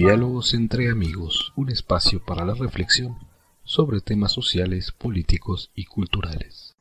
[0.00, 3.16] Diálogos entre amigos, un espacio para la reflexión
[3.64, 6.76] sobre temas sociales, políticos y culturales.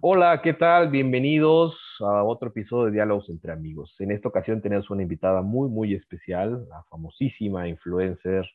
[0.00, 0.88] Hola, ¿qué tal?
[0.88, 3.96] Bienvenidos a otro episodio de Diálogos entre amigos.
[3.98, 8.48] En esta ocasión tenemos una invitada muy, muy especial, la famosísima influencer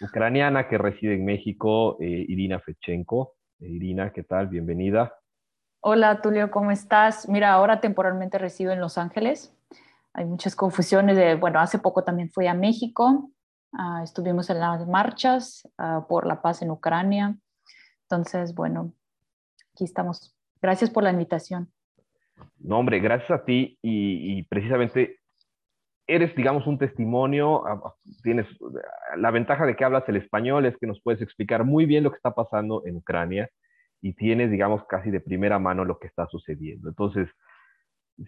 [0.00, 3.34] ucraniana que reside en México, eh, Irina Fechenko.
[3.60, 4.48] Eh, Irina, ¿qué tal?
[4.48, 5.12] Bienvenida.
[5.82, 7.28] Hola, Tulio, ¿cómo estás?
[7.28, 9.54] Mira, ahora temporalmente resido en Los Ángeles.
[10.14, 13.30] Hay muchas confusiones de, bueno, hace poco también fui a México,
[13.72, 17.36] ah, estuvimos en las marchas ah, por la paz en Ucrania.
[18.02, 18.94] Entonces, bueno,
[19.74, 20.36] aquí estamos.
[20.62, 21.72] Gracias por la invitación.
[22.58, 25.18] No, hombre, gracias a ti y, y precisamente
[26.06, 28.46] eres, digamos, un testimonio, ah, tienes
[29.16, 32.10] la ventaja de que hablas el español, es que nos puedes explicar muy bien lo
[32.10, 33.50] que está pasando en Ucrania
[34.00, 36.88] y tienes, digamos, casi de primera mano lo que está sucediendo.
[36.88, 37.28] Entonces,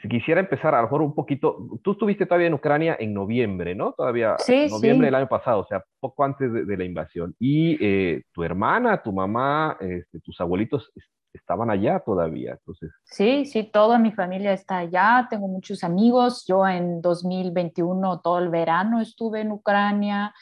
[0.02, 3.74] si quisiera empezar a lo mejor un poquito, tú estuviste todavía en Ucrania en noviembre,
[3.74, 3.92] ¿no?
[3.92, 7.34] Todavía sí, noviembre del año pasado, o sea, poco antes de, la invasión.
[7.38, 10.90] Y eh, tu hermana, tu mamá, este, tus abuelitos
[11.32, 12.90] estaban allá todavía, entonces.
[13.04, 16.44] Sí, sí, toda mi familia está allá, tengo muchos amigos.
[16.48, 20.34] Yo en 2021 todo el verano estuve en Ucrania.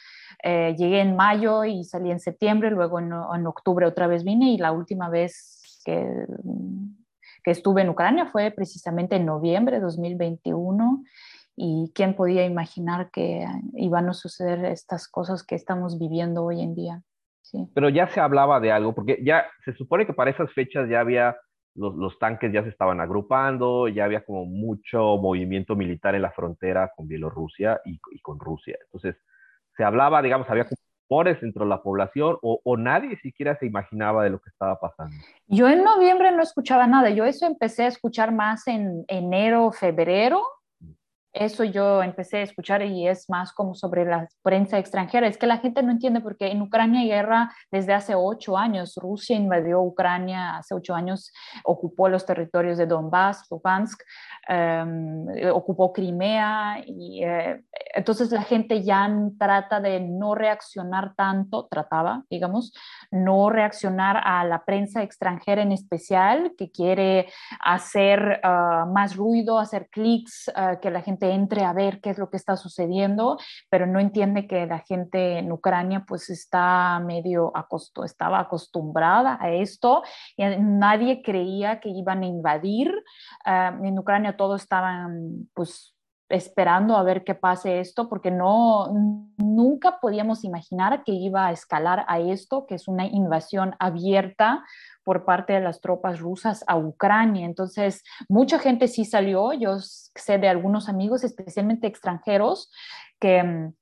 [0.43, 4.53] Eh, llegué en mayo y salí en septiembre, luego en, en octubre otra vez vine
[4.53, 6.27] y la última vez que
[7.45, 11.05] que estuve en Ucrania fue precisamente en noviembre de 2021
[11.57, 16.75] y quién podía imaginar que iban a suceder estas cosas que estamos viviendo hoy en
[16.75, 17.03] día.
[17.43, 17.69] Sí.
[17.75, 21.01] Pero ya se hablaba de algo, porque ya se supone que para esas fechas ya
[21.01, 21.37] había,
[21.75, 26.33] los, los tanques ya se estaban agrupando, ya había como mucho movimiento militar en la
[26.33, 28.79] frontera con Bielorrusia y, y con Rusia.
[28.87, 29.17] Entonces,
[29.77, 30.67] se hablaba, digamos, había
[31.23, 35.15] de la población o, o, nadie siquiera se imaginaba de lo que estaba pasando?
[35.47, 40.43] Yo en noviembre no escuchaba nada, yo eso empecé a escuchar más en enero, febrero,
[41.35, 45.27] eso yo empecé a escuchar y es más como sobre la prensa extranjera.
[45.27, 48.95] Es que la gente no entiende porque en Ucrania hay guerra desde hace ocho años.
[48.97, 51.33] Rusia invadió Ucrania hace ocho años,
[51.65, 54.01] ocupó los territorios de Donbass, Lugansk,
[54.49, 56.83] em, ocupó Crimea.
[56.87, 62.73] Y, eh, entonces la gente ya trata de no reaccionar tanto, trataba, digamos,
[63.11, 67.29] no reaccionar a la prensa extranjera en especial, que quiere
[67.61, 72.19] hacer uh, más ruido, hacer clics, uh, que la gente entre a ver qué es
[72.19, 73.39] lo que está sucediendo,
[73.71, 77.53] pero no entiende que la gente en Ucrania pues está medio
[78.05, 80.03] estaba acostumbrada a esto
[80.37, 82.93] y nadie creía que iban a invadir.
[83.47, 85.94] Uh, en Ucrania todos estaban pues
[86.35, 88.93] esperando a ver qué pase esto, porque no,
[89.37, 94.65] nunca podíamos imaginar que iba a escalar a esto, que es una invasión abierta
[95.05, 97.47] por parte de las tropas rusas a Ucrania.
[97.47, 102.71] Entonces, mucha gente sí salió, yo sé de algunos amigos, especialmente extranjeros,
[103.21, 103.75] que mm,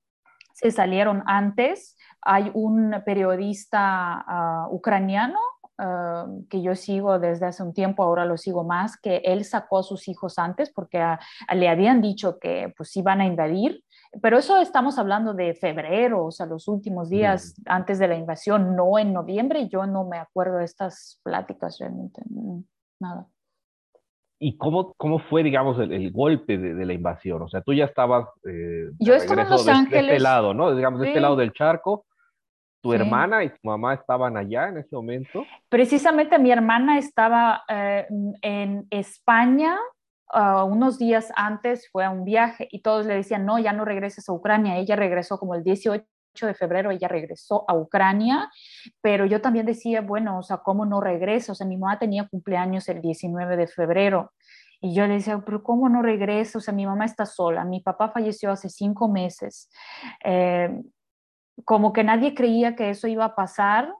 [0.54, 1.96] se salieron antes.
[2.20, 4.24] Hay un periodista
[4.68, 5.38] uh, ucraniano
[5.78, 9.78] uh, que yo sigo desde hace un tiempo, ahora lo sigo más, que él sacó
[9.78, 13.82] a sus hijos antes porque uh, le habían dicho que pues iban a invadir
[14.20, 18.76] pero eso estamos hablando de febrero, o sea, los últimos días antes de la invasión,
[18.76, 19.68] no en noviembre.
[19.68, 22.20] Yo no me acuerdo de estas pláticas realmente,
[23.00, 23.26] nada.
[24.38, 27.42] ¿Y cómo, cómo fue, digamos, el, golpe de, la invasión?
[27.42, 28.26] O sea, tú ya estabas...
[28.44, 30.06] Eh, Yo estaba en Los de, Ángeles.
[30.06, 30.74] De este lado, ¿no?
[30.74, 32.04] Digamos, de este lado del charco.
[32.82, 35.46] ¿Tu hermana y tu mamá estaban allá en ese momento?
[35.68, 38.06] Precisamente mi hermana estaba eh,
[38.42, 39.78] en España
[40.34, 43.84] Ah, unos días antes fue a un viaje y todos le decían, no, ya no
[43.84, 44.78] regreses a Ucrania.
[44.78, 46.06] Ella regresó como el 18
[46.40, 48.50] de febrero, ella regresó a Ucrania,
[49.02, 51.52] pero yo también decía, bueno, o sea, ¿cómo no regresa?
[51.52, 54.32] O sea, mi mamá tenía cumpleaños el 19 de febrero.
[54.80, 56.58] Y yo le decía, pero ¿cómo no regreso?
[56.58, 59.70] O sea, mi mamá está sola, mi papá falleció hace cinco meses.
[60.24, 60.70] Eh,
[61.64, 63.94] como que nadie creía que eso iba a pasar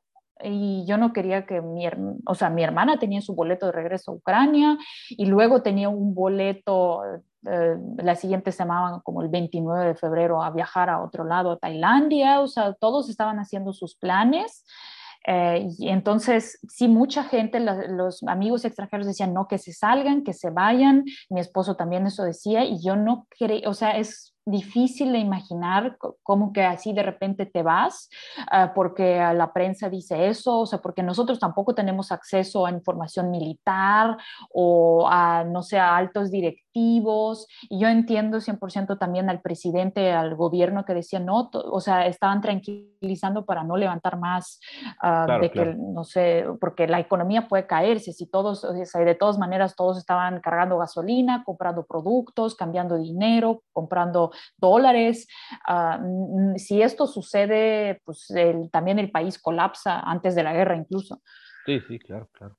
[0.44, 1.86] y yo no quería que mi,
[2.26, 4.78] o sea, mi hermana tenía su boleto de regreso a Ucrania
[5.10, 7.03] y luego tenía un boleto
[7.47, 11.59] eh, la siguiente semana, como el 29 de febrero, a viajar a otro lado, a
[11.59, 14.65] Tailandia, o sea, todos estaban haciendo sus planes.
[15.27, 20.32] Eh, y entonces, sí, mucha gente, los amigos extranjeros decían, no, que se salgan, que
[20.32, 21.04] se vayan.
[21.30, 25.97] Mi esposo también eso decía y yo no quería, o sea, es difícil de imaginar
[26.22, 28.09] cómo que así de repente te vas,
[28.53, 33.30] uh, porque la prensa dice eso, o sea, porque nosotros tampoco tenemos acceso a información
[33.30, 34.16] militar
[34.53, 37.47] o a, no sé, a altos directivos.
[37.68, 42.41] Y yo entiendo 100% también al presidente, al gobierno que decía, no, o sea, estaban
[42.41, 44.59] tranquilizando para no levantar más,
[45.00, 49.15] ah, de que, no sé, porque la economía puede caerse, si todos, o sea, de
[49.15, 55.26] todas maneras, todos estaban cargando gasolina, comprando productos, cambiando dinero, comprando dólares.
[55.66, 56.00] Ah,
[56.56, 58.28] si esto sucede, pues
[58.70, 61.22] también el país colapsa antes de la guerra incluso.
[61.66, 62.56] Sí, sí, claro, claro.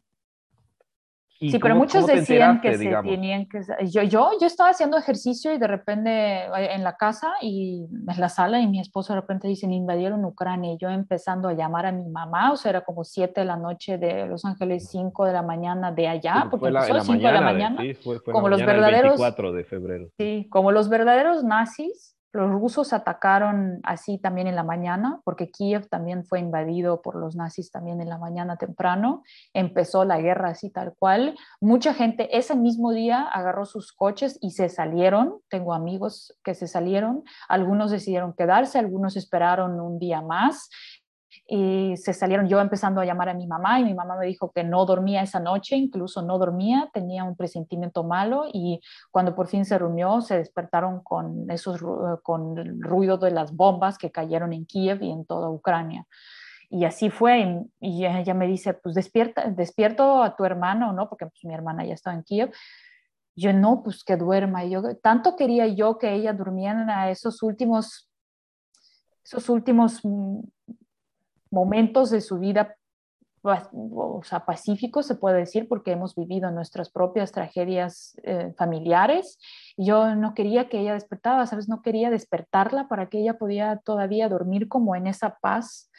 [1.51, 3.61] Sí, pero muchos decían que se tenían que...
[3.85, 8.19] Yo, yo, yo estaba haciendo ejercicio y de repente eh, en la casa y en
[8.19, 11.85] la sala y mi esposo de repente dicen invadieron Ucrania y yo empezando a llamar
[11.85, 15.25] a mi mamá, o sea, era como 7 de la noche de Los Ángeles, 5
[15.25, 18.33] de la mañana de allá, porque empezó a 5 de la mañana, sí, fue, fue
[18.33, 19.13] como los verdaderos...
[19.13, 20.09] 24 de febrero.
[20.17, 25.87] Sí, como los verdaderos nazis los rusos atacaron así también en la mañana, porque Kiev
[25.87, 29.23] también fue invadido por los nazis también en la mañana temprano.
[29.53, 31.37] Empezó la guerra así tal cual.
[31.61, 35.41] Mucha gente ese mismo día agarró sus coches y se salieron.
[35.47, 37.23] Tengo amigos que se salieron.
[37.47, 40.69] Algunos decidieron quedarse, algunos esperaron un día más
[41.47, 44.51] y se salieron yo empezando a llamar a mi mamá y mi mamá me dijo
[44.51, 48.79] que no dormía esa noche, incluso no dormía, tenía un presentimiento malo y
[49.11, 51.83] cuando por fin se reunió se despertaron con esos
[52.23, 56.05] con el ruido de las bombas que cayeron en Kiev y en toda Ucrania.
[56.69, 61.07] Y así fue, y ella me dice, pues despierta, despierto a tu hermano, ¿no?
[61.07, 62.51] Porque pues, mi hermana ya estaba en Kiev.
[63.35, 64.65] Yo no, pues que duerma.
[64.65, 68.09] Yo, tanto quería yo que ella durmiera esos últimos,
[69.23, 70.01] esos últimos
[71.53, 72.75] momentos de su vida
[73.43, 79.37] o sea, pacíficos, se puede decir, porque hemos vivido nuestras propias tragedias eh, familiares.
[79.75, 81.67] Yo no quería que ella despertara, ¿sabes?
[81.67, 85.91] No quería despertarla para que ella podía todavía dormir como en esa paz.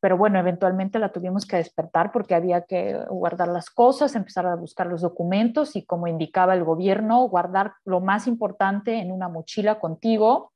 [0.00, 4.56] Pero bueno, eventualmente la tuvimos que despertar porque había que guardar las cosas, empezar a
[4.56, 9.78] buscar los documentos y como indicaba el gobierno, guardar lo más importante en una mochila
[9.78, 10.52] contigo.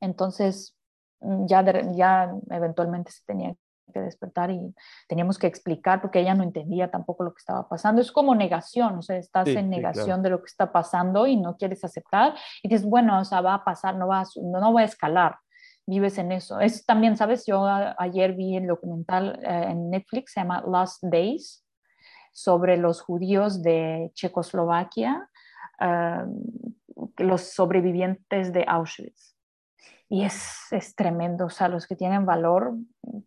[0.00, 0.76] Entonces,
[1.20, 3.54] Mm, ya, ya eventualmente se tenía
[3.92, 4.74] que despertar y
[5.08, 8.00] teníamos que explicar porque ella no entendía tampoco lo que estaba pasando.
[8.00, 11.56] Es como negación, o sea, estás en negación de lo que está pasando y no
[11.56, 14.72] quieres aceptar y dices, bueno, o sea, va a pasar, no va a, no, no
[14.72, 15.36] va a escalar,
[15.86, 16.60] vives en eso.
[16.60, 17.46] Es también, ¿sabes?
[17.46, 21.64] Yo ayer vi el documental eh, en Netflix, se llama Last Days,
[22.32, 25.28] sobre los judíos de Checoslovaquia,
[25.80, 26.26] ah,
[27.18, 29.35] los sobrevivientes de Auschwitz
[30.08, 32.74] y es, es, tremendo, o sea, los que tienen valor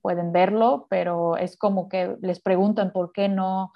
[0.01, 3.73] pueden verlo, pero es como que les preguntan por qué no,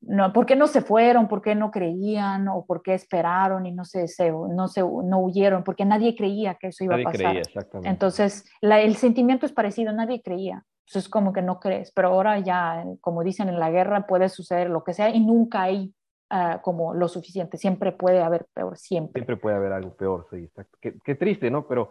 [0.00, 3.72] no, por qué no se fueron, por qué no creían o por qué esperaron y
[3.72, 7.20] no se, no, se, no huyeron, porque nadie creía que eso iba a pasar.
[7.20, 7.88] Creía, exactamente.
[7.88, 10.64] Entonces, la, el sentimiento es parecido, nadie creía.
[10.86, 14.28] Entonces, es como que no crees, pero ahora ya, como dicen en la guerra, puede
[14.28, 15.92] suceder lo que sea y nunca hay
[16.28, 17.56] Ah, como lo suficiente.
[17.56, 19.20] Siempre puede haber peor, siempre.
[19.20, 20.76] Siempre puede haber algo peor, sí, exacto.
[20.80, 21.68] Qué, triste, ¿no?
[21.68, 21.90] Pero,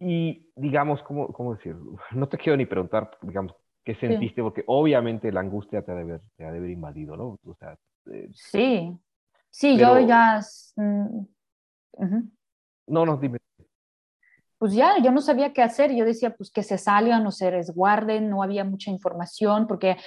[0.00, 1.96] y digamos, ¿cómo, ¿cómo decirlo?
[2.12, 6.02] No te quiero ni preguntar, digamos, qué sentiste, porque obviamente la angustia te ha de
[6.02, 7.38] haber, te ha de haber invadido, ¿no?
[7.44, 7.78] O sea,
[8.10, 8.98] eh, sí,
[9.48, 10.40] sí, yo ya...
[10.76, 11.26] Mm,
[12.86, 13.38] no, no, dime
[14.64, 15.94] pues ya yo no sabía qué hacer.
[15.94, 19.98] Yo decía, pues que se salgan o se resguarden, no había mucha información, porque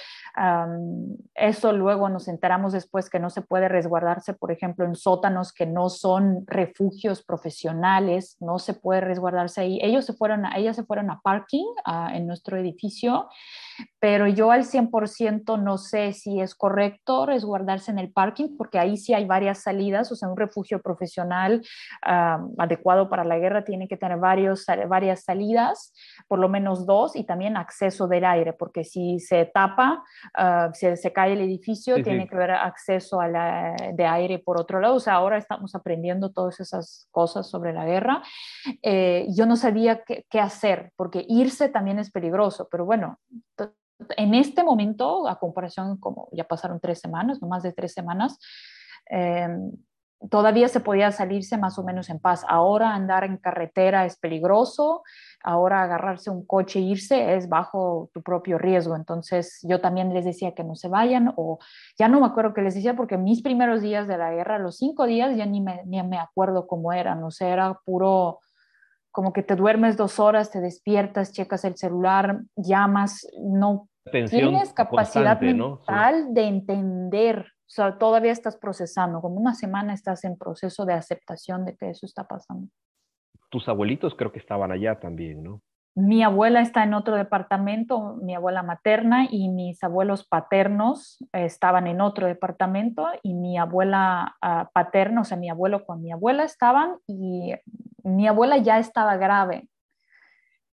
[1.36, 5.64] eso luego nos enteramos después que no se puede resguardarse, por ejemplo, en sótanos que
[5.64, 9.78] no son refugios profesionales, no se puede resguardarse ahí.
[9.80, 11.66] Ellos se fueron, a, ellas se fueron a parking
[12.12, 13.28] en nuestro edificio,
[14.00, 18.96] pero yo al 100% no sé si es correcto resguardarse en el parking, porque ahí
[18.96, 21.62] sí hay varias salidas, o sea, un refugio profesional
[22.02, 24.47] adecuado para la guerra tiene que tener varios
[24.88, 25.92] varias salidas,
[26.26, 30.02] por lo menos dos, y también acceso del aire, porque si se tapa,
[30.38, 34.60] uh, si se cae el edificio, tiene que haber acceso a la, de aire por
[34.60, 34.94] otro lado.
[34.94, 38.22] O sea, ahora estamos aprendiendo todas esas cosas sobre la guerra.
[38.82, 43.18] Eh, yo no sabía qué, qué hacer, porque irse también es peligroso, pero bueno,
[44.16, 48.38] en este momento, a comparación como ya pasaron tres semanas, no más de tres semanas,
[49.10, 49.48] eh,
[50.30, 52.44] todavía se podía salirse más o menos en paz.
[52.48, 55.02] Ahora andar en carretera es peligroso,
[55.42, 58.96] ahora agarrarse un coche e irse es bajo tu propio riesgo.
[58.96, 61.58] Entonces yo también les decía que no se vayan o
[61.98, 64.78] ya no me acuerdo qué les decía porque mis primeros días de la guerra, los
[64.78, 68.40] cinco días, ya ni me, ni me acuerdo cómo eran, o sea, era puro
[69.10, 75.40] como que te duermes dos horas, te despiertas, checas el celular, llamas, no tienes capacidad
[75.40, 80.94] mental de entender o sea, todavía estás procesando, como una semana estás en proceso de
[80.94, 82.68] aceptación de que eso está pasando.
[83.50, 85.62] Tus abuelitos creo que estaban allá también, ¿no?
[85.98, 92.00] mi abuela está en otro departamento, mi abuela materna y mis abuelos paternos estaban en
[92.00, 96.98] otro departamento y mi abuela uh, paterna, o sea, mi abuelo con mi abuela estaban
[97.08, 97.52] y
[98.04, 99.68] mi abuela ya estaba grave.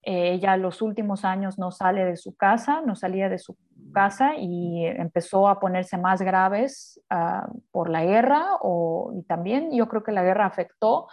[0.01, 3.57] Ella los últimos años no sale de su casa, no salía de su
[3.91, 9.87] casa y empezó a ponerse más graves uh, por la guerra o, y también yo
[9.87, 11.07] creo que la guerra afectó,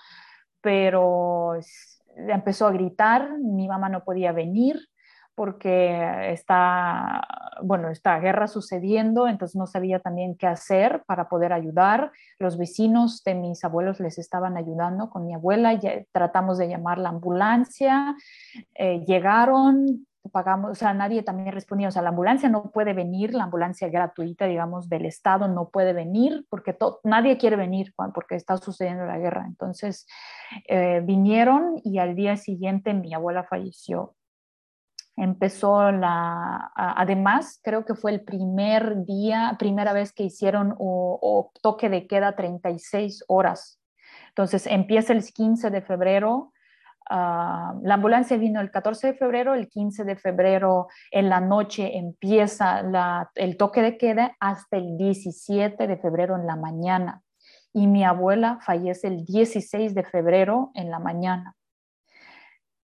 [0.60, 1.54] pero
[2.16, 4.80] empezó a gritar, mi mamá no podía venir
[5.36, 7.22] porque está,
[7.62, 12.10] bueno, esta guerra sucediendo, entonces no sabía también qué hacer para poder ayudar.
[12.38, 15.78] Los vecinos de mis abuelos les estaban ayudando con mi abuela,
[16.10, 18.16] tratamos de llamar la ambulancia,
[18.74, 23.34] eh, llegaron, pagamos, o sea, nadie también respondía, o sea, la ambulancia no puede venir,
[23.34, 28.56] la ambulancia gratuita, digamos, del Estado no puede venir porque nadie quiere venir porque está
[28.56, 29.44] sucediendo la guerra.
[29.46, 30.06] Entonces,
[30.68, 34.14] eh, vinieron y al día siguiente mi abuela falleció.
[35.16, 41.88] Empezó la, además, creo que fue el primer día, primera vez que hicieron o, toque
[41.88, 43.80] de queda 36 horas.
[44.28, 46.52] Entonces, empieza el 15 de febrero,
[47.08, 51.96] Uh, la ambulancia vino el 14 de febrero, el 15 de febrero en la noche
[51.96, 52.82] empieza
[53.34, 57.22] el toque de queda hasta el 17 de febrero en la mañana.
[57.72, 61.54] Y mi abuela fallece el 16 de febrero en la mañana.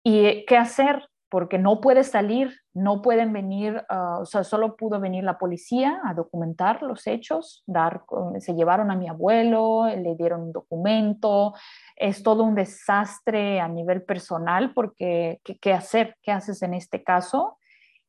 [0.04, 1.08] ¿Y qué hacer?
[1.32, 6.00] porque no puede salir, no pueden venir, uh, o sea, solo pudo venir la policía
[6.06, 8.04] a documentar los hechos, dar,
[8.40, 11.54] se llevaron a mi abuelo, le dieron un documento,
[11.96, 16.16] es todo un desastre a nivel personal porque ¿qué, hacer?
[16.22, 17.58] ¿Qué haces en este caso?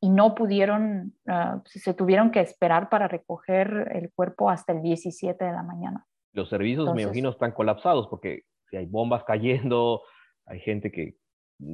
[0.01, 5.45] Y no pudieron, uh, se tuvieron que esperar para recoger el cuerpo hasta el 17
[5.45, 6.07] de la mañana.
[6.33, 10.03] Los servicios, me imagino, están colapsados porque si hay bombas cayendo,
[10.47, 11.17] hay gente que,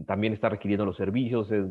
[0.07, 1.65] también está requiriendo los servicios, es,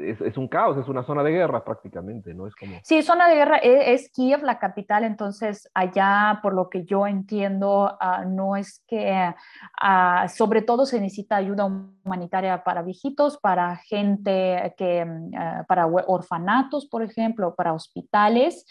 [0.00, 2.46] es, un caos, es una zona de guerra prácticamente, ¿no?
[2.46, 2.76] Es como...
[2.82, 7.06] Sí, zona de guerra, e, es, Kiev la capital, entonces allá, por lo que yo
[7.06, 9.34] entiendo, uh, no es que,
[9.82, 16.86] uh, sobre todo se necesita ayuda humanitaria para viejitos, para gente que, uh, para orfanatos,
[16.86, 18.66] por ejemplo, para hospitales,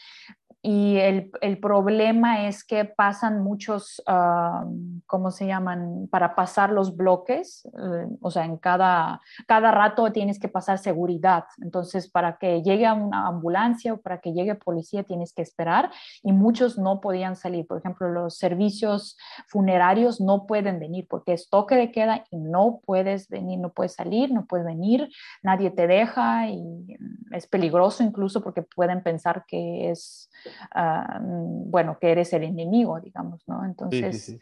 [0.66, 4.66] y el, el, problema es que pasan muchos, uh,
[5.08, 6.08] ¿cómo se llaman?
[6.10, 11.44] Para pasar los bloques, uh, o sea, en cada, cada rato tienes que pasar seguridad.
[11.62, 15.92] Entonces, para que llegue una ambulancia o para que llegue policía tienes que esperar
[16.24, 17.68] y muchos no podían salir.
[17.68, 19.18] Por ejemplo, los servicios
[19.48, 23.96] funerarios no pueden venir porque es toque de queda y no puedes venir, no puedes
[23.96, 25.10] salir, no puedes venir,
[25.42, 26.98] nadie te deja y
[27.32, 30.30] es peligroso incluso porque pueden pensar que es
[30.76, 33.66] Mm, bueno, que eres el enemigo, digamos, ¿no?
[33.66, 34.38] Entonces,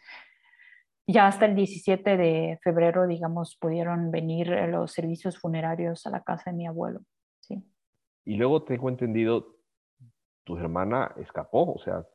[1.06, 6.50] ya hasta el 17 de febrero, digamos, pudieron venir los servicios funerarios a la casa
[6.50, 7.00] de mi abuelo,
[7.40, 7.62] sí.
[8.24, 9.56] Y luego tengo entendido,
[10.44, 12.06] tu hermana escapó, o sea,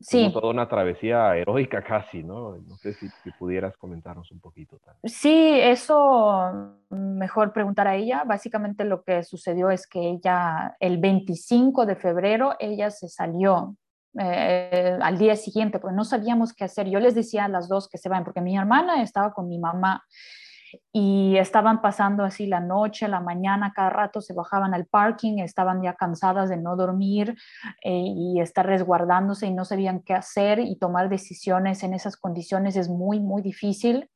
[0.00, 0.30] Sí.
[0.32, 2.56] toda una travesía heroica casi, ¿no?
[2.56, 4.78] No sé si, pudieras comentarnos un poquito.
[5.04, 8.24] Sí, eso mejor preguntar a ella.
[8.24, 13.76] Básicamente lo que sucedió es que ella, el 25 de febrero, ella se salió
[14.18, 16.88] eh, al día siguiente, porque no sabíamos qué hacer.
[16.88, 19.58] Yo les decía a las dos que se vayan, porque mi hermana estaba con mi
[19.58, 20.02] mamá
[20.92, 25.82] y estaban pasando así la noche, la mañana, cada rato se bajaban al parking, estaban
[25.82, 27.36] ya cansadas de no dormir
[27.82, 32.76] eh, y estar resguardándose y no sabían qué hacer y tomar decisiones en esas condiciones
[32.76, 34.08] es muy, muy difícil.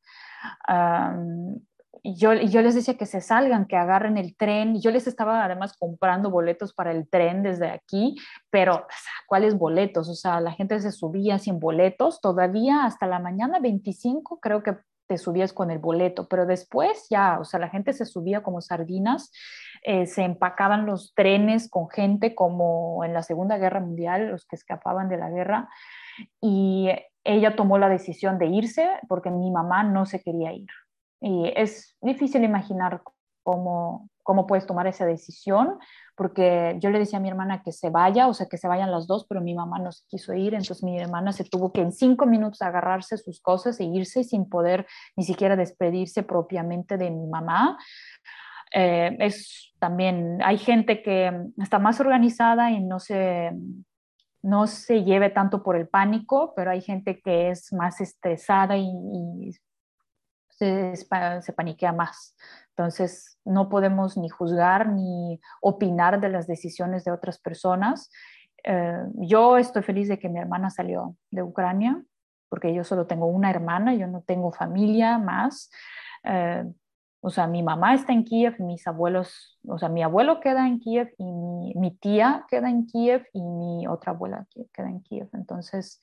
[2.02, 4.80] yo, yo les decía que se salgan, que agarren el tren.
[4.80, 8.16] Yo les estaba además comprando boletos para el tren desde aquí,
[8.50, 8.86] pero
[9.26, 10.08] ¿cuáles boletos?
[10.08, 14.76] O sea, la gente se subía sin boletos todavía hasta la mañana 25, creo que
[15.06, 18.60] te subías con el boleto, pero después ya, o sea, la gente se subía como
[18.60, 19.30] sardinas,
[19.82, 24.56] eh, se empacaban los trenes con gente como en la Segunda Guerra Mundial, los que
[24.56, 25.68] escapaban de la guerra,
[26.40, 26.88] y
[27.24, 30.68] ella tomó la decisión de irse porque mi mamá no se quería ir.
[31.20, 33.02] Y es difícil imaginar
[33.42, 35.78] cómo, cómo puedes tomar esa decisión,
[36.16, 38.90] porque yo le decía a mi hermana que se vaya, o sea, que se vayan
[38.90, 41.82] las dos, pero mi mamá no se quiso ir, entonces mi hermana se tuvo que
[41.82, 47.10] en cinco minutos agarrarse sus cosas e irse sin poder ni siquiera despedirse propiamente de
[47.10, 47.78] mi mamá.
[48.72, 51.30] Eh, es también, hay gente que
[51.62, 53.52] está más organizada y no se,
[54.42, 58.86] no se lleve tanto por el pánico, pero hay gente que es más estresada y,
[58.86, 59.50] y
[60.64, 62.36] se, se, paniquea más.
[62.70, 68.10] Entonces, no podemos ni juzgar ni opinar de las decisiones de otras personas.
[68.64, 72.02] Eh, yo estoy feliz de que mi hermana salió de Ucrania,
[72.48, 75.70] porque yo solo tengo una hermana, yo no tengo familia más.
[76.24, 76.64] Eh,
[77.20, 80.78] o sea, mi mamá está en Kiev, mis abuelos, o sea, mi abuelo queda en
[80.78, 85.28] Kiev y mi, tía queda en Kiev y mi otra abuela queda en Kiev.
[85.32, 86.00] Entonces,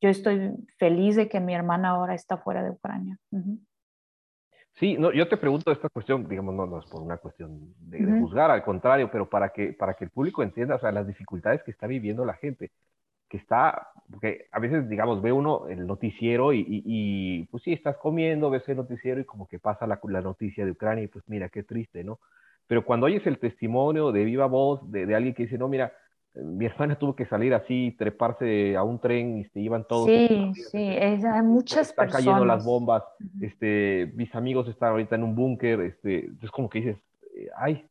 [0.00, 3.18] yo estoy feliz de que mi hermana ahora está fuera de Ucrania.
[4.80, 8.02] Sí, no, yo te pregunto esta cuestión, digamos, no, no es por una cuestión de,
[8.18, 11.62] juzgar, al contrario, pero para que, para que el público entienda, o sea, las dificultades
[11.62, 12.70] que está viviendo la gente,
[13.28, 17.98] que está, porque a veces, digamos, ve uno el noticiero y, y, pues sí, estás
[17.98, 21.28] comiendo, ves el noticiero y como que pasa la, la, noticia de Ucrania y pues
[21.28, 22.18] mira, qué triste, ¿no?
[22.66, 25.92] Pero cuando oyes el testimonio de viva voz de, de alguien que dice, no, mira,
[26.34, 30.06] mi hermana tuvo que salir así, treparse a un tren y se iban todos.
[30.06, 32.24] Sí, sí, hay muchas están personas.
[32.24, 33.02] cayendo las bombas,
[33.40, 36.96] este, mis amigos están ahorita en un búnker, este, es como que dices,
[37.36, 37.84] eh, ay,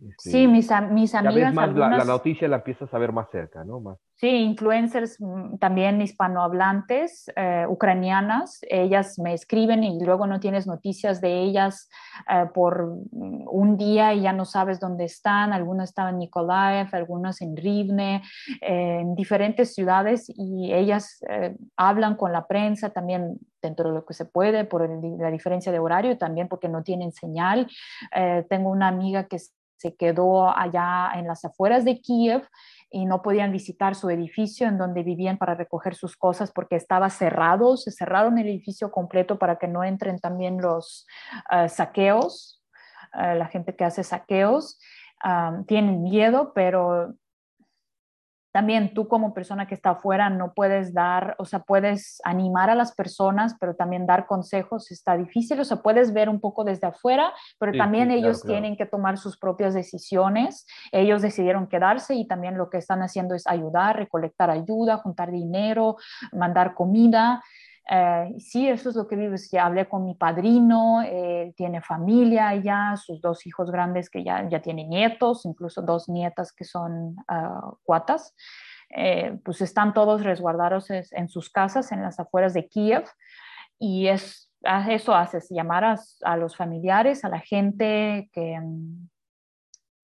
[0.00, 1.52] este, sí, mis, mis amigas.
[1.54, 3.80] Más la, noticia la empiezas a ver más cerca, ¿no?
[3.80, 3.98] Más.
[4.20, 11.20] Sí, influencers mm, también hispanohablantes, eh, ucranianas, ellas me escriben y luego no tienes noticias
[11.20, 11.88] de ellas
[12.28, 15.52] eh, por mm, un día y ya no sabes dónde están.
[15.52, 18.22] Algunas estaban en Nikolaev, algunas en Rivne,
[18.60, 21.20] eh, en diferentes ciudades y ellas
[21.76, 24.88] hablan con la prensa también dentro de lo que se puede por
[25.18, 27.68] la diferencia de horario y también porque no tienen señal.
[28.48, 29.38] tengo una amiga que
[29.78, 32.46] se quedó allá en las afueras de Kiev
[32.90, 37.10] y no podían visitar su edificio en donde vivían para recoger sus cosas porque estaba
[37.10, 41.06] cerrado, se cerraron el edificio completo para que no entren también los
[41.50, 42.62] eh, saqueos,
[43.14, 44.78] eh, la gente que hace saqueos.
[45.22, 47.14] Ah, tienen miedo, pero
[48.52, 52.74] también tú como persona que está afuera no puedes dar, o sea, puedes animar a
[52.74, 56.86] las personas, pero también dar consejos está difícil, o sea, puedes ver un poco desde
[56.86, 60.66] afuera, pero también ellos tienen que tomar sus propias decisiones.
[60.92, 65.96] Ellos decidieron quedarse y también lo que están haciendo es ayudar, recolectar ayuda, juntar dinero,
[66.32, 67.42] mandar comida.
[67.90, 69.34] Eh, sí, eso es lo que vivo.
[69.50, 74.46] Ya hablé con mi padrino, eh, tiene familia ya, sus dos hijos grandes que ya,
[74.48, 78.34] ya tienen nietos, incluso dos nietas que son uh, cuatas.
[78.90, 83.04] Eh, pues están todos resguardados en sus casas en las afueras de Kiev
[83.78, 84.50] y es,
[84.88, 88.58] eso haces, llamar a, a los familiares, a la gente que,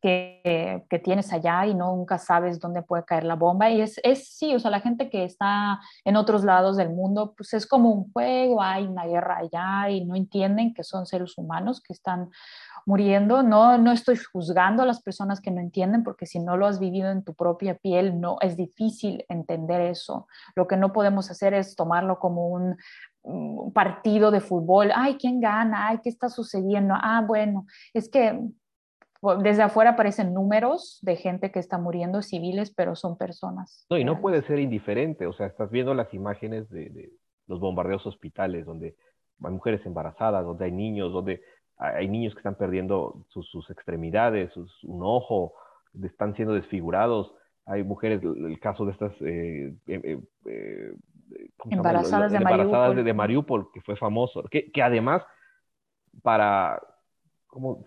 [0.04, 3.70] que, tienes allá y nunca sabes dónde puede caer la bomba.
[3.70, 7.32] Y es, es, sí, o sea, la gente que está en otros lados del mundo,
[7.34, 11.38] pues es como un juego, hay una guerra allá y no entienden que son seres
[11.38, 12.28] humanos que están
[12.84, 13.42] muriendo.
[13.42, 16.78] No, no estoy juzgando a las personas que no entienden, porque si no lo has
[16.78, 20.26] vivido en tu propia piel, no es difícil entender eso.
[20.54, 22.76] Lo que no podemos hacer es tomarlo como un
[23.72, 25.88] partido de fútbol, ay, ¿quién gana?
[25.88, 26.92] Ay, ¿qué está sucediendo?
[26.94, 28.38] Ah, bueno, es que
[29.42, 33.86] desde afuera aparecen números de gente que está muriendo, civiles, pero son personas.
[33.90, 37.12] No, y no puede ser indiferente, o sea, estás viendo las imágenes de,
[37.46, 38.96] los bombardeos hospitales, donde
[39.42, 41.42] hay mujeres embarazadas, donde hay niños, donde
[41.76, 45.54] hay niños que están perdiendo sus, extremidades, un ojo,
[46.02, 47.34] están siendo desfigurados.
[47.66, 50.94] Hay mujeres, el caso de estas eh, eh, eh,
[51.70, 55.22] embarazadas, de, embarazadas de, Mariupol, que fue famoso, que, que además
[56.22, 56.80] para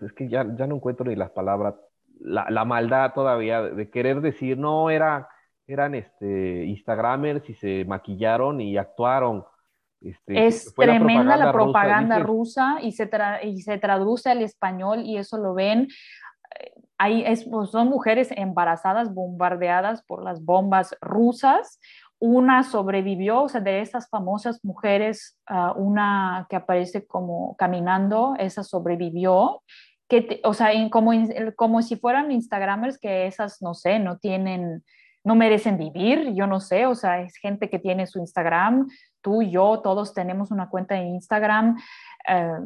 [0.02, 1.74] es que ya, ya no encuentro ni las palabras,
[2.20, 5.28] la, la, maldad todavía de querer decir, no, era,
[5.66, 9.44] eran este, Instagramers y se maquillaron y actuaron.
[10.00, 13.10] Este, es tremenda la propaganda, rusa, y, se
[13.42, 15.88] y se traduce al español y eso lo ven.
[16.98, 21.78] Hay, es, pues, son mujeres embarazadas bombardeadas por las bombas rusas
[22.20, 28.64] una sobrevivió, o sea, de esas famosas mujeres, ah, una que aparece como caminando, esa
[28.64, 29.62] sobrevivió,
[30.08, 31.12] que, o sea, como,
[31.56, 34.82] como si fueran Instagramers que esas, no sé, no tienen,
[35.22, 38.88] no merecen vivir, yo no sé, o sea, es gente que tiene su Instagram,
[39.20, 41.78] tú, yo, todos tenemos una cuenta en Instagram.
[42.28, 42.58] Eh,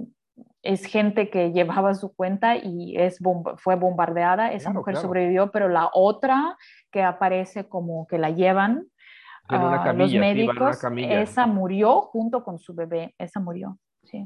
[0.63, 3.19] es gente que llevaba su cuenta y es
[3.57, 6.57] fue bombardeada, esa mujer sobrevivió, pero la otra
[6.91, 8.87] que aparece como que la llevan,
[9.59, 13.79] los médicos, esa murió junto con su bebé, esa murió.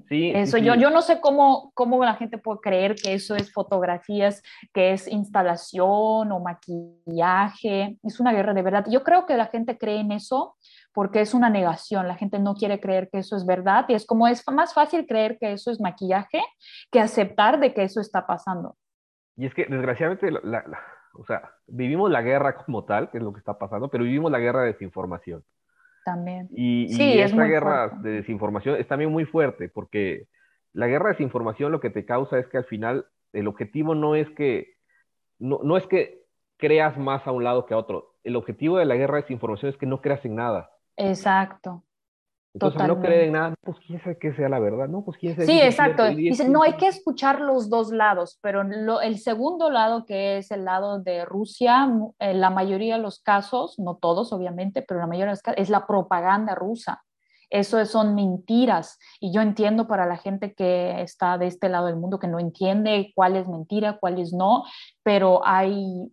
[0.09, 0.33] Sí.
[0.35, 4.43] eso Yo, yo no sé cómo, cómo la gente puede creer que eso es fotografías,
[4.73, 7.99] que es instalación o maquillaje.
[8.03, 8.87] Es una guerra de verdad.
[8.91, 10.57] Yo creo que la gente cree en eso
[10.93, 12.09] porque es una negación.
[12.09, 15.07] La gente no quiere creer que eso es verdad y es como es más fácil
[15.07, 16.43] creer que eso es maquillaje
[16.91, 18.77] que aceptar de que eso está pasando.
[19.37, 20.65] Y es que desgraciadamente la,
[21.19, 24.31] o sea, vivimos la guerra como tal, que es lo que está pasando, pero vivimos
[24.31, 25.45] la guerra de desinformación.
[26.05, 26.49] También.
[26.53, 30.29] Y, y esta guerra de desinformación es también muy fuerte, porque
[30.73, 34.15] la guerra de desinformación lo que te causa es que al final el objetivo no
[34.15, 34.75] es que,
[35.39, 36.23] no, no es que
[36.59, 38.15] creas más a un lado que a otro.
[38.23, 40.71] El objetivo de la guerra de desinformación es que no creas en nada.
[40.97, 41.83] Exacto.
[42.57, 45.05] Entonces, no creen nada, pues quién sabe qué sea la verdad, ¿no?
[45.05, 45.47] Pues quién sabe.
[45.47, 46.07] Sí, exacto.
[46.07, 50.65] Dice, no hay que escuchar los dos lados, pero el segundo lado, que es el
[50.65, 51.87] lado de Rusia,
[52.19, 55.61] en la mayoría de los casos, no todos obviamente, pero la mayoría de los casos,
[55.61, 57.05] es la propaganda rusa.
[57.51, 58.99] Eso son mentiras.
[59.21, 62.39] Y yo entiendo para la gente que está de este lado del mundo que no
[62.39, 64.65] entiende cuál es mentira, cuál es no,
[65.03, 66.11] pero hay,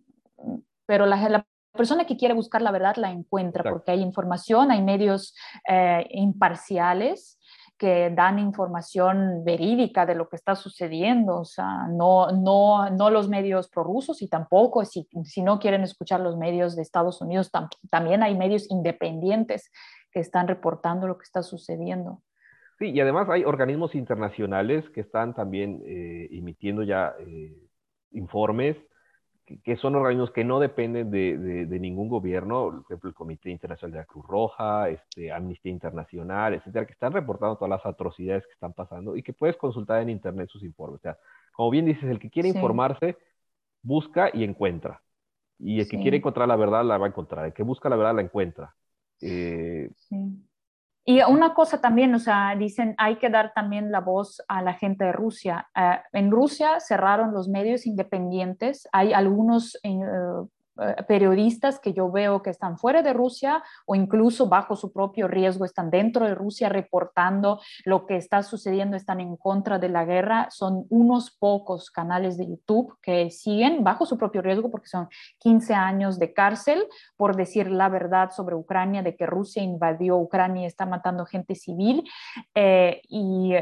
[0.84, 4.82] pero la, la persona que quiere buscar la verdad la encuentra porque hay información, hay
[4.82, 5.34] medios
[5.68, 7.38] eh, imparciales
[7.76, 13.28] que dan información verídica de lo que está sucediendo, o sea, no, no, no los
[13.28, 17.50] medios prorrusos y tampoco, si, si no quieren escuchar los medios de Estados Unidos,
[17.90, 19.72] también hay medios independientes
[20.12, 22.22] que están reportando lo que está sucediendo.
[22.78, 27.56] Sí, y además hay organismos internacionales que están también eh, emitiendo ya eh,
[28.12, 28.76] informes
[29.44, 33.98] que, son organismos que no dependen de, ningún gobierno, por ejemplo, el Comité Internacional de
[33.98, 38.72] la Cruz Roja, este, Amnistía Internacional, etcétera, que están reportando todas las atrocidades que están
[38.72, 41.00] pasando y que puedes consultar en Internet sus informes.
[41.00, 41.18] O sea,
[41.52, 43.16] como bien dices, el que quiere informarse,
[43.82, 45.02] busca y encuentra.
[45.58, 47.46] Y el que quiere encontrar la verdad, la va a encontrar.
[47.46, 48.74] El que busca la verdad, la encuentra.
[49.20, 50.42] Eh, sí.
[51.06, 54.72] Y una cosa también, o sea, dicen, hay que dar también la voz a la
[54.72, 55.68] gente de Rusia.
[55.76, 58.88] Eh, en Rusia cerraron los medios independientes.
[58.90, 59.98] Hay algunos eh,
[61.06, 65.64] periodistas que yo veo que están fuera de Rusia o incluso bajo su propio riesgo
[65.64, 70.48] están dentro de Rusia reportando lo que está sucediendo, están en contra de la guerra.
[70.50, 75.08] Son unos pocos canales de YouTube que siguen bajo su propio riesgo porque son
[75.38, 80.62] 15 años de cárcel por decir la verdad sobre Ucrania, de que Rusia invadió Ucrania
[80.62, 82.04] y está matando gente civil.
[82.54, 83.54] Eh, y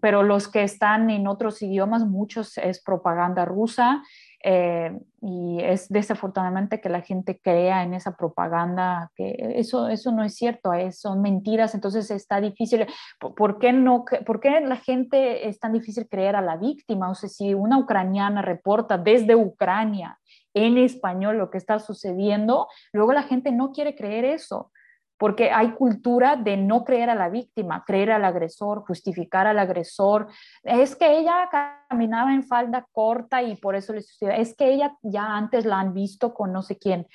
[0.00, 4.02] pero los que están en otros idiomas, muchos es propaganda rusa
[4.44, 10.22] eh, y es desafortunadamente que la gente crea en esa propaganda, que eso, eso no
[10.22, 12.86] es cierto, son mentiras, entonces está difícil.
[13.18, 17.10] ¿Por qué, no, ¿Por qué la gente es tan difícil creer a la víctima?
[17.10, 20.18] O sea, si una ucraniana reporta desde Ucrania
[20.54, 24.70] en español lo que está sucediendo, luego la gente no quiere creer eso
[25.18, 30.28] porque hay cultura de no creer a la víctima, creer al agresor, justificar al agresor.
[30.62, 31.48] Es que ella
[31.88, 34.32] caminaba en falda corta y por eso le sucedió.
[34.32, 37.06] Es que ella ya antes la han visto con no sé quién.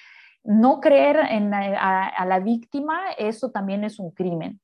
[0.44, 4.60] No creer en, a, la víctima, eso también es un crimen.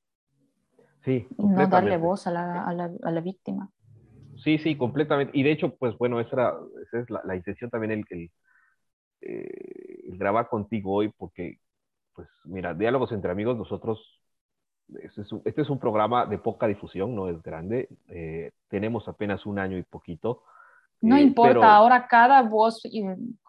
[1.02, 1.26] Sí.
[1.38, 3.70] No darle voz a la, a, la, a la, víctima.
[4.36, 5.36] Sí, sí, completamente.
[5.36, 6.52] Y de hecho, pues bueno, esa,
[6.92, 8.30] es la, intención también, el, el,
[9.22, 11.58] eh, el grabar contigo hoy, porque
[12.20, 14.20] pues mira, Diálogos entre Amigos, nosotros,
[15.02, 19.08] este es un, este es un programa de poca difusión, no es grande, eh, tenemos
[19.08, 20.42] apenas un año y poquito.
[21.00, 22.82] No eh, importa, ahora cada voz,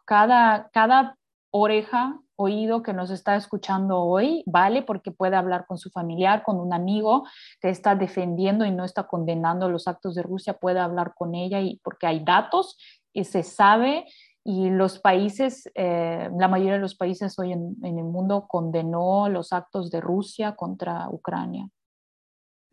[0.05, 1.17] cada, cada
[1.49, 6.57] oreja, oído que nos está escuchando hoy, vale porque puede hablar con su familiar, con
[6.57, 7.27] un amigo
[7.59, 11.59] que está defendiendo y no está condenando los actos de Rusia, puede hablar con ella
[11.59, 12.77] y porque hay datos
[13.11, 14.05] y se sabe
[14.43, 19.53] y los países, eh, la mayoría de los países hoy en, el mundo condenó los
[19.53, 21.69] actos de Rusia contra Ucrania.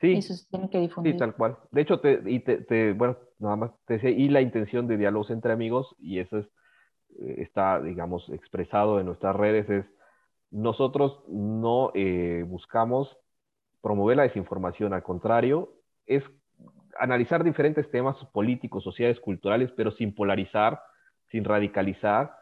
[0.00, 1.14] Sí, eso se tiene que difundir.
[1.14, 1.58] Sí, tal cual.
[1.70, 5.30] De hecho, te, y te, bueno, nada más te decía, y la intención de diálogos
[5.30, 6.46] entre amigos, y eso es,
[7.18, 9.84] eh, está, digamos, expresado en nuestras redes, es
[10.50, 13.14] nosotros no eh, buscamos
[13.82, 15.74] promover la desinformación, al contrario,
[16.06, 16.24] es
[16.98, 20.80] analizar diferentes temas políticos, sociales, culturales, pero sin polarizar,
[21.30, 22.34] sin radicalizar,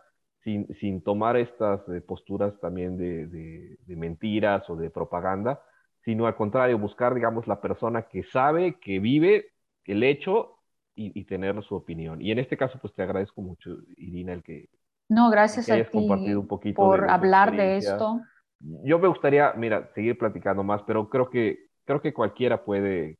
[0.42, 5.60] sin, sin tomar estas eh, posturas también de, de, mentiras o de propaganda,
[6.04, 9.46] sino al contrario, buscar, digamos, la persona que sabe, que vive
[9.84, 10.52] el hecho
[10.94, 12.22] y, tener su opinión.
[12.22, 14.70] Y en este caso, pues te agradezco mucho, Irina, el que,
[15.08, 18.20] no, gracias a ti compartido un poquito por hablar de esto.
[18.58, 23.18] Yo me gustaría, mira, seguir platicando más, pero creo que, creo que cualquiera puede,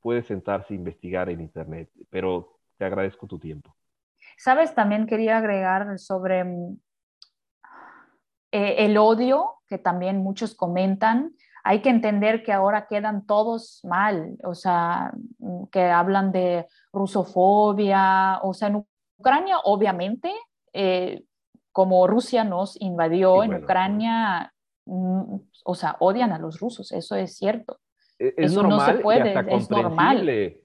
[0.00, 3.74] puede sentarse e investigar en Internet, pero te agradezco tu tiempo.
[4.36, 6.78] Sabes, también quería agregar sobre mm,
[8.52, 11.32] eh, el odio, que también muchos comentan.
[11.64, 18.38] Hay que entender que ahora quedan todos mal, o sea, mm, que hablan de rusofobia,
[18.42, 18.84] o sea, en
[19.18, 20.32] Ucrania, obviamente,
[20.72, 21.24] eh,
[21.72, 24.52] como Rusia nos invadió en Ucrania,
[24.84, 27.80] mm, o sea, odian a los rusos, eso es cierto.
[28.18, 30.56] E-, es eso no se puede, es normal.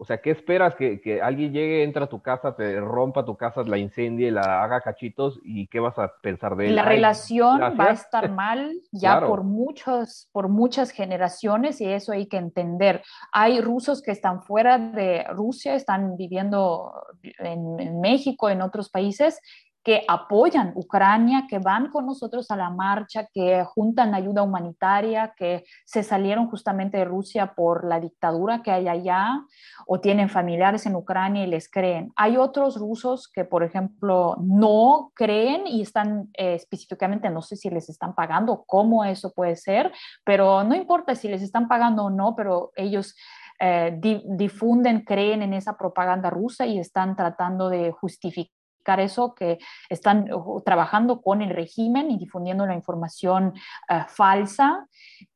[0.00, 0.76] O sea, ¿qué esperas?
[0.76, 4.62] Que, que, alguien llegue, entra a tu casa, te rompa tu casa, la incendie, la
[4.62, 6.76] haga cachitos y qué vas a pensar de él?
[6.76, 12.26] La relación va a estar mal ya por, muchos, por muchas generaciones y eso hay
[12.28, 13.02] que entender.
[13.32, 16.92] Hay rusos que están fuera de Rusia, están viviendo
[17.40, 19.40] en, en México, en otros países,
[19.88, 25.64] que apoyan Ucrania, que van con nosotros a la marcha, que juntan ayuda humanitaria, que
[25.86, 29.40] se salieron justamente de Rusia por la dictadura que hay allá
[29.86, 32.12] o tienen familiares en Ucrania y les creen.
[32.16, 37.70] Hay otros rusos que, por ejemplo, no creen y están eh, específicamente, no sé si
[37.70, 39.90] les están pagando, cómo eso puede ser,
[40.22, 43.16] pero no importa si les están pagando o no, pero ellos...
[43.60, 48.57] Eh, difunden, creen en esa propaganda rusa y están tratando de justificar
[48.96, 50.28] eso, que están
[50.64, 53.52] trabajando con el régimen y difundiendo la información
[53.88, 54.86] eh, falsa.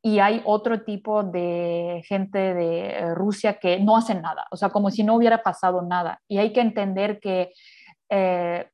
[0.01, 4.71] Y hay otro tipo de gente de eh, Rusia que no hacen nada, o sea,
[4.71, 6.21] como si no hubiera pasado nada.
[6.29, 7.53] Y hay que entender que...
[8.09, 8.69] Eh,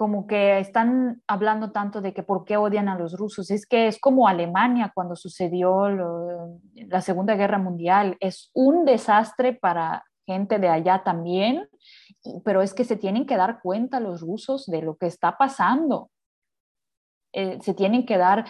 [0.00, 3.50] como que están hablando tanto de que por qué odian a los rusos.
[3.50, 5.90] Es que es como Alemania cuando sucedió
[6.74, 8.16] la Segunda Guerra Mundial.
[8.18, 11.68] Es un desastre para gente de allá también
[12.44, 16.10] pero es que se tienen que dar cuenta los rusos de lo que está pasando.
[17.32, 18.46] Eh, se tienen que dar,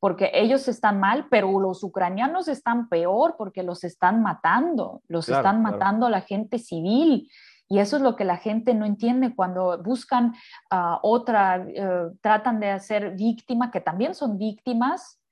[0.00, 5.62] porque ellos están mal, pero los ucranianos están peor porque los están matando, los están
[5.62, 7.28] matando a la gente civil.
[7.68, 10.34] Y eso es lo que la gente no entiende cuando buscan
[10.70, 15.22] a otra, eh, tratan de hacer víctima, que también son víctimas,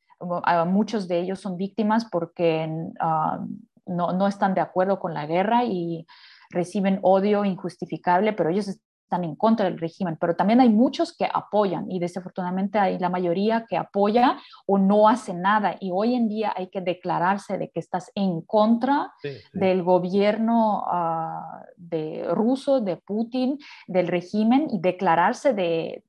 [0.67, 2.69] muchos de ellos son víctimas porque
[3.01, 3.41] ah,
[3.87, 6.07] no, no, están de acuerdo con la guerra y
[6.51, 8.69] reciben odio injustificable, pero ellos
[9.11, 13.09] están en contra del régimen, pero también hay muchos que apoyan y desafortunadamente hay la
[13.09, 15.77] mayoría que apoya o no hace nada.
[15.81, 19.13] Y hoy en día hay que declararse de que estás en contra
[19.53, 23.59] del gobierno uh, de ruso, de Putin,
[23.89, 26.05] del régimen y declararse de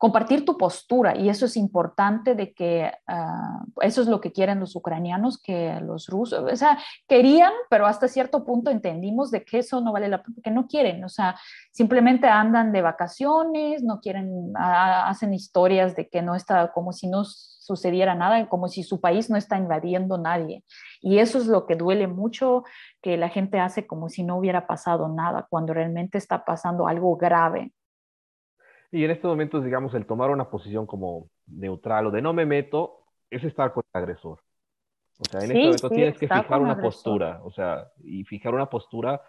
[0.00, 4.58] compartir tu postura y eso es importante de que ah, eso es lo que quieren
[4.58, 9.58] los ucranianos, que los rusos, o sea, querían, pero hasta cierto punto entendimos de que
[9.58, 11.38] eso no vale la pena, que no quieren, o sea,
[11.70, 17.24] simplemente andan de vacaciones, no quieren, hacen historias de que no está como si no
[17.24, 20.64] sucediera nada, como si su país no está invadiendo nadie.
[21.02, 22.64] Y eso es lo que duele mucho,
[23.02, 27.18] que la gente hace como si no hubiera pasado nada, cuando realmente está pasando algo
[27.18, 27.74] grave.
[28.92, 32.46] Y en estos momentos, digamos, el tomar una posición como neutral o de no me
[32.46, 34.40] meto, es estar con el agresor.
[35.18, 38.68] O sea, en este momento tienes que fijar una postura, o sea, y fijar una
[38.68, 39.20] postura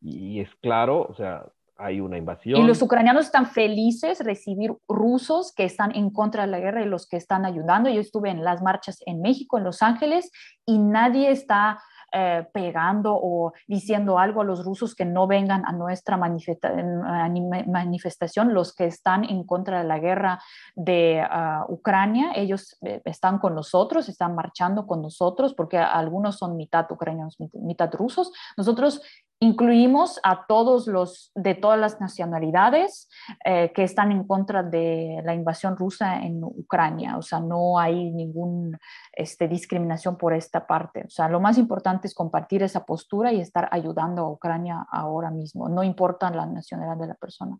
[0.00, 1.44] y es claro, o sea,
[1.76, 2.60] hay una invasión.
[2.60, 6.86] Y los ucranianos están felices recibir rusos que están en contra de la guerra y
[6.86, 7.90] los que están ayudando.
[7.90, 10.30] Yo estuve en las marchas en México, en Los Ángeles,
[10.64, 11.80] y nadie está
[12.12, 18.74] eh, pegando o diciendo algo a los rusos que no vengan a nuestra manifestación, los
[18.74, 20.40] que están en contra de la guerra
[20.74, 26.56] de ah, Ucrania, ellos eh, están con nosotros, están marchando con nosotros, porque algunos son
[26.56, 28.32] mitad ucranianos, mitad rusos.
[28.56, 29.02] Nosotros
[29.40, 33.08] Incluimos a todos los de todas las nacionalidades
[33.44, 37.16] eh, que están en contra de la invasión rusa en Ucrania.
[37.16, 38.78] O sea, no hay ninguna
[39.12, 41.04] este, discriminación por esta parte.
[41.06, 45.30] O sea, lo más importante es compartir esa postura y estar ayudando a Ucrania ahora
[45.30, 45.68] mismo.
[45.68, 47.58] No importa la nacionalidad de la persona.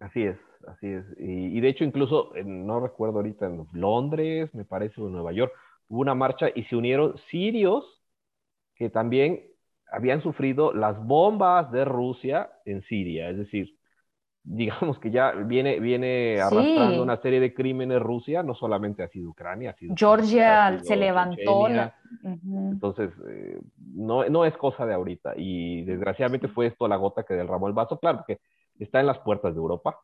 [0.00, 1.04] Así es, así es.
[1.18, 5.52] Y, de hecho, incluso, no recuerdo ahorita, en Londres, me parece, o en Nueva York,
[5.88, 8.02] hubo una marcha y se unieron sirios
[8.74, 9.53] que también
[9.90, 13.30] habían sufrido las bombas de Rusia en Siria.
[13.30, 13.76] Es decir,
[14.44, 19.30] digamos que ya viene, viene arrastrando una serie de crímenes Rusia, no solamente ha sido
[19.30, 19.94] Ucrania, ha sido...
[19.96, 21.66] Georgia se levantó.
[22.22, 23.58] Entonces, eh,
[23.94, 25.32] no, no, es cosa de ahorita.
[25.36, 28.40] Y desgraciadamente fue esto la gota que derramó el vaso, claro, porque
[28.78, 29.98] está en las puertas de Europa.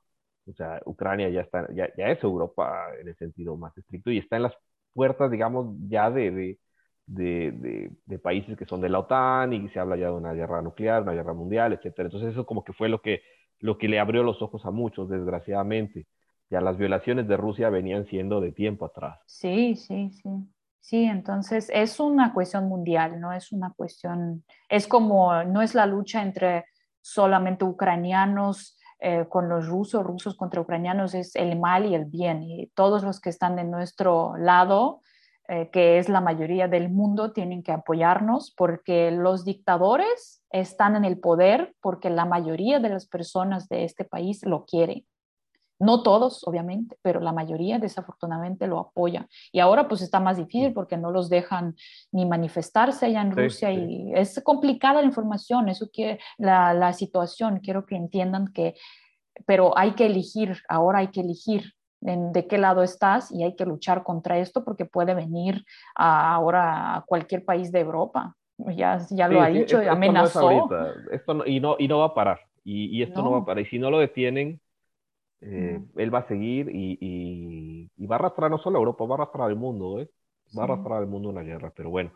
[0.47, 4.19] O sea, Ucrania ya, está, ya, ya es Europa en el sentido más estricto y
[4.19, 4.55] está en las
[4.95, 6.59] puertas, digamos, ya de de,
[7.11, 11.03] de, países que son de la OTAN y se habla ya de una guerra nuclear,
[11.03, 12.07] una guerra mundial, etcétera.
[12.07, 13.23] Entonces eso como que fue lo que,
[13.59, 16.07] lo que le abrió los ojos a muchos, desgraciadamente.
[16.51, 19.20] Ya las violaciones de Rusia venían siendo de tiempo atrás.
[19.27, 20.31] Sí, sí, sí.
[20.81, 25.85] Sí, entonces es una cuestión mundial, no es una cuestión, es como, no es la
[25.85, 26.64] lucha entre
[27.03, 32.42] solamente ucranianos eh, con los rusos, rusos contra ucranianos, es el mal y el bien.
[32.42, 35.03] Y todos los que están de nuestro lado
[35.52, 41.04] eh, que es la mayoría del mundo, tienen que apoyarnos porque los dictadores están en
[41.04, 45.04] el poder porque la mayoría de las personas de este país lo quieren.
[45.80, 49.26] No todos, obviamente, pero la mayoría desafortunadamente lo apoya.
[49.50, 51.74] Y ahora pues está más difícil porque no los dejan
[52.12, 57.58] ni manifestarse allá en Rusia y es complicada la información, eso que la, la situación,
[57.58, 58.76] quiero que entiendan que,
[59.46, 63.66] pero hay que elegir, ahora hay que elegir de qué lado estás y hay que
[63.66, 68.36] luchar contra esto porque puede venir ahora a cualquier país de Europa.
[68.76, 70.68] Ya, ya lo ha dicho, amenazó.
[71.10, 72.40] esto y, no, y no va a parar.
[72.62, 73.30] Y, esto no.
[73.32, 73.64] va a parar.
[73.64, 74.60] Y si no lo detienen,
[75.40, 79.18] eh, él va a seguir y, va a arrastrar no solo a Europa, va a
[79.18, 80.10] arrastrar al mundo, ¿eh?
[80.56, 81.72] Va a arrastrar al mundo una guerra.
[81.74, 82.12] Pero bueno,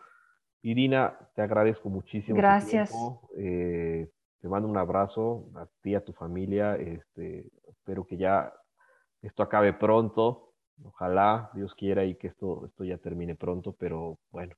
[0.62, 2.36] Irina, te agradezco muchísimo.
[2.36, 2.92] Gracias.
[3.36, 4.08] Eh,
[4.40, 6.76] te mando un abrazo a ti, a tu familia.
[6.76, 8.52] Este, espero que ya
[9.24, 10.52] esto acabe pronto.
[10.84, 14.54] Ojalá Dios quiera y que esto, esto ya termine pronto, pero bueno,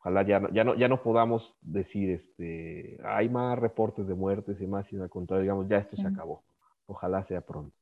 [0.00, 4.60] ojalá ya no, ya no, ya no podamos decir, este, hay más reportes de muertes
[4.60, 6.44] y más, sino al contrario, digamos, ya esto se acabó.
[6.86, 7.74] Ojalá sea pronto.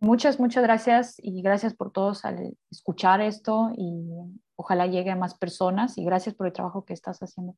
[0.00, 4.10] Muchas, muchas gracias y gracias por todos al escuchar esto y
[4.56, 7.54] ojalá llegue a más personas y gracias por el trabajo que estás haciendo.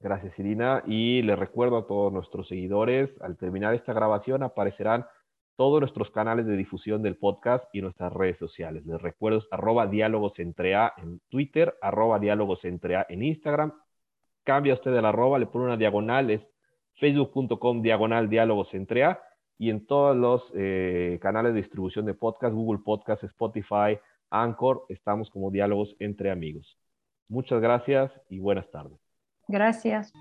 [0.00, 0.82] Gracias, Irina.
[0.86, 5.06] Y les recuerdo a todos nuestros seguidores, al terminar esta grabación aparecerán
[5.58, 8.86] todos nuestros canales de difusión del podcast y nuestras redes sociales.
[8.86, 13.72] Les recuerdo arroba diálogos entre A en Twitter, arroba diálogos entre A en Instagram.
[14.44, 16.42] Cambia usted el arroba, le pone una diagonal, es
[17.00, 19.20] facebook.com diagonal diálogos entre A
[19.58, 23.98] y en todos los eh, canales de distribución de podcast, Google Podcast, Spotify,
[24.30, 26.78] Anchor, estamos como diálogos entre amigos.
[27.28, 29.00] Muchas gracias y buenas tardes.
[29.48, 30.12] Gracias.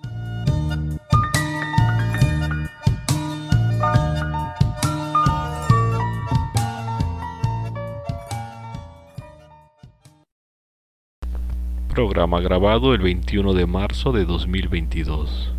[11.98, 15.52] Programa grabado el 21 de marzo de 2022.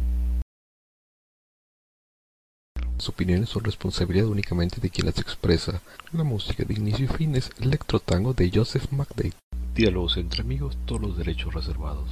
[2.96, 5.82] Las opiniones son responsabilidad únicamente de quien las expresa.
[6.12, 9.32] La música de inicio y fin es Electro Tango de Joseph McDade.
[9.74, 12.08] Diálogos entre amigos, todos los derechos reservados.